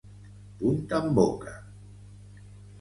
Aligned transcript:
Punt 0.61 0.95
en 1.01 1.13
boca. 1.19 1.55